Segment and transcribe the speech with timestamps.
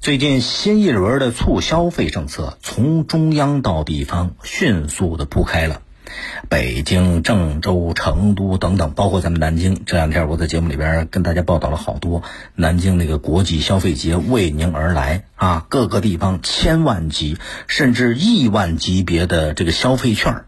[0.00, 5.82] 最近新一轮的促消费政策从中央到地方迅速的铺开了，
[6.48, 12.22] 北京、郑州、成都等等，包括咱们南京，这两天我在节目里边跟大家报道了好多
[12.54, 17.36] 南京那个国际消费节为您而来啊，各个地方千万级
[17.66, 20.44] 甚至亿万级别的这个消费券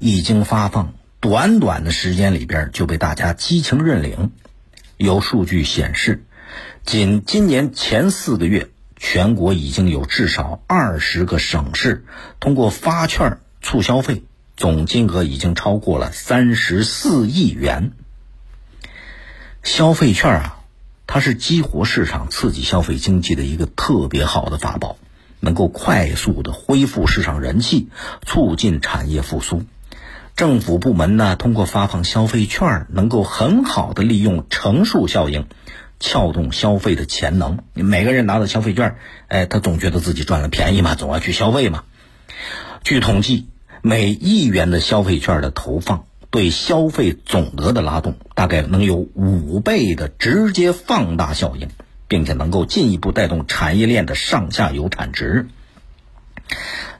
[0.00, 4.32] 已经发放，短短的时间里边就被大家激情认领。
[4.96, 6.24] 有数据显示，
[6.84, 8.68] 仅今年前四个月。
[9.00, 12.04] 全国已经有至少二十个省市
[12.38, 14.22] 通过发券促消费，
[14.56, 17.92] 总金额已经超过了三十四亿元。
[19.62, 20.58] 消费券啊，
[21.06, 24.98] 它是激活市场、刺激消费经济的一个特别好的法宝，
[25.40, 27.88] 能够快速的恢复市场人气，
[28.26, 29.64] 促进产业复苏。
[30.36, 35.46] 政府部门呢，通过发放消费券，能够很好的利用乘数效应。
[36.00, 38.96] 撬动消费的潜能，每个人拿到消费券，
[39.28, 41.84] 哎，他总觉得自己赚了便宜嘛，总要去消费嘛。
[42.82, 43.48] 据统计，
[43.82, 51.68] 每亿元的消费券的投放，对消费总额的拉动，大概能有五倍的直接放大效应，
[52.08, 55.48] 并且能够进一步带动产业链的上下游产值。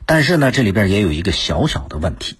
[0.05, 2.37] 但是呢，这里边也有一个小小的问题，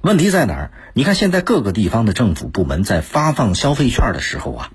[0.00, 0.70] 问题在哪儿？
[0.92, 4.72] 你看现在各个地方的政府部门在发放消费券的时候啊。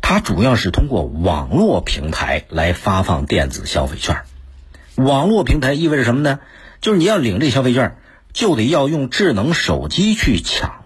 [0.00, 4.22] 它主要是通过网络平台来发放电子消费券。
[4.96, 6.40] 网络平台意味着什么呢？
[6.80, 7.96] 就是你要领这消费券，
[8.32, 10.84] 就得要用智能手机去抢。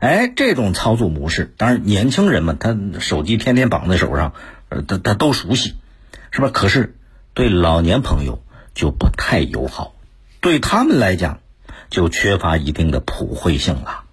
[0.00, 4.34] 哎，这种操作模式，当然年轻人们他手机天天绑在手上，
[4.68, 5.74] 呃，他他都熟悉，
[6.30, 6.50] 是吧？
[6.52, 6.94] 可是
[7.32, 8.42] 对老年朋友
[8.74, 9.94] 就不太友好，
[10.40, 11.40] 对他们来讲
[11.88, 14.03] 就缺乏一定的普惠性了。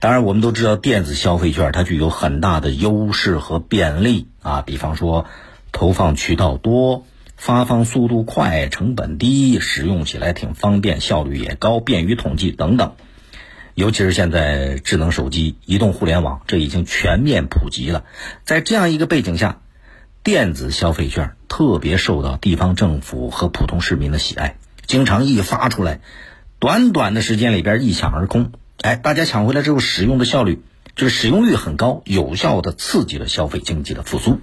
[0.00, 5.26] 当然，我们都知道电子消费券它具有很大的优势和便利啊，比方说
[5.72, 7.04] 投放渠道多、
[7.36, 12.94] 发放速度快、成本低、使用起来挺方便、效率也高、便于统计等等。
[13.74, 18.04] 尤其是现在智能手机、移动互联网这已经全面普及了，
[18.44, 19.60] 在这样一个背景下，
[20.24, 26.00] 电子消费券特别受到地方政府和普通市民的喜爱，经常一发出来，
[26.58, 28.50] 短短的时间里边一抢而空。
[28.80, 30.62] 哎，大家抢回来之后，使用的效率
[30.94, 34.40] 就是使用率很高，有效的刺激了消费经济的复苏。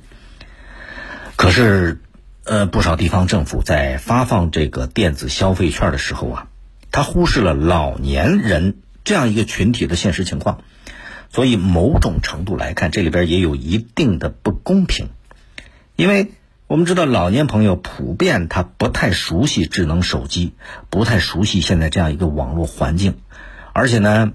[1.37, 2.01] 可是，
[2.43, 6.47] 呃，不少地方政府在发放这个电子消费券的时候啊，
[6.91, 10.61] 他忽视了老年人这样一个群体的现实情况，
[11.31, 15.09] 所以某种程度来看，这里边也有一定的不公平。
[15.95, 16.31] 因为
[16.67, 20.53] 我们知道，老年朋友普遍他不太熟悉智能手机，
[20.89, 23.15] 不太熟悉现在这样一个网络环境。
[23.77, 24.31] 而且呢，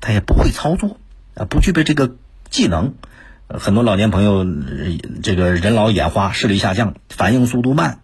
[0.00, 0.98] 他也不会操作，
[1.36, 2.16] 啊，不具备这个
[2.50, 2.94] 技能。
[3.46, 4.44] 很多老年朋友，
[5.22, 8.00] 这个人老眼花，视力下降，反应速度慢，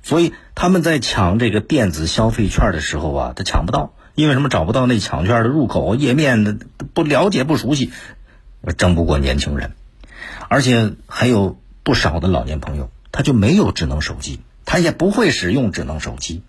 [0.00, 4.48] 所以他们在抢这个电子消费券的时候啊，他抢不到，因为什么？
[4.48, 6.56] 找不到那抢券的入口页面的，
[6.94, 7.90] 不了解、不熟悉，
[8.76, 9.72] 争不过年轻人。
[10.48, 16.42] 而且还有不少的老年朋友，他就没有智能手机，他也不会使用智能手机。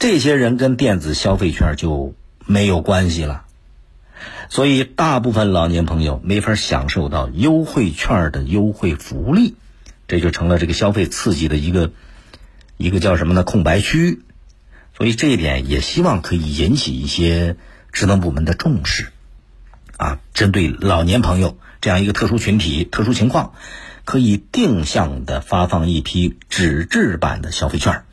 [0.00, 2.14] 这些人跟电子消费券就。
[2.46, 3.44] 没有关系了，
[4.48, 9.54] 所以大部分老年朋友没法享受到优惠券的优惠福利，
[10.06, 11.92] 这就成了这个消费刺激的一个
[12.76, 13.44] 一个叫什么呢？
[13.44, 14.20] 空白区。
[14.96, 17.56] 所以这一点也希望可以引起一些
[17.90, 19.08] 职能部门的重视，
[19.96, 23.54] 啊，针对老年朋友这样一个特殊群体、特殊情况，
[24.04, 28.04] 可以定向的发放一批纸质版的消费券。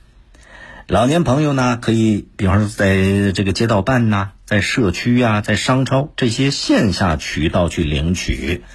[0.92, 8.66] 老年朋友呢，可以比方说在这个街道办呐，在社区呀，在商超这些线下渠道去领取，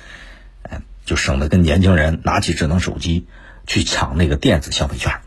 [0.63, 3.27] 哎，就省得跟年轻人拿起智能手机
[3.67, 5.21] 去抢那个电子消费券。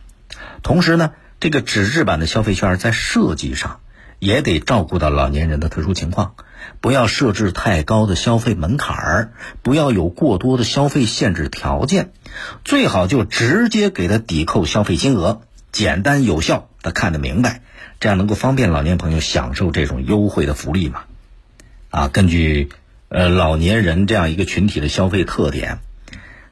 [0.64, 3.82] 同时呢，这个纸质版的消费券在设计上
[4.18, 6.34] 也得照顾到老年人的特殊情况，
[6.82, 12.14] 不要设置太高的消费门槛儿，不要有过多的消费限制条件，
[12.66, 15.44] 最好就直接给他抵扣消费金额。
[15.72, 17.62] 简单有效，他看得明白，
[18.00, 21.02] 这样能够方便老年朋友享受这种优惠的福利嘛？
[21.90, 22.70] 啊，根据
[23.10, 25.80] 呃老年人这样一个群体的消费特点，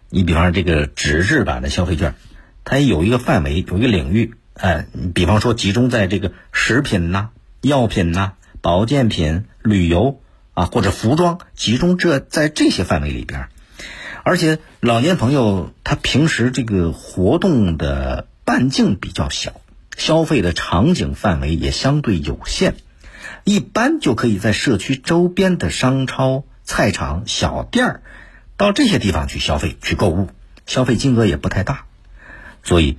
[0.10, 2.16] 你比方说这个纸质版的消费券，
[2.64, 7.30] 它有一个范围，有一个领域，哎，比方说集中在这个食品呐、
[7.62, 10.20] 药品呐、保健品、旅游
[10.54, 13.48] 啊或者服装，集中这在这些范围里边，
[14.24, 18.28] 而且老年朋友他平时这个活动的。
[18.48, 19.60] 半径比较小，
[19.98, 22.76] 消费的场景范围也相对有限，
[23.44, 28.02] 一般就可以在社区周边的商超、菜场、小店儿，
[28.56, 30.30] 到这些地方去消费、去购物，
[30.68, 31.86] 消费金额也不太大。
[32.64, 32.98] 所以，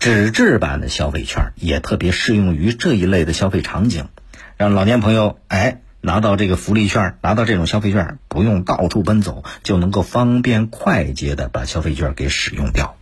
[0.00, 4.08] 纸质版的消费券也特别适用于这一类的消费场景，
[4.56, 12.97] 让老年朋友哎拿到这个福利券，拿到这种消费券，不用到处奔走，就能够方便快捷的把消费券给使用掉。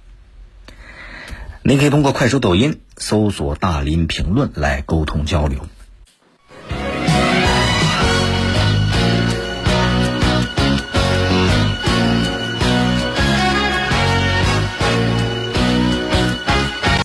[1.69, 5.67] 您可以通过快手、抖音搜索“大林评论”来沟通交流。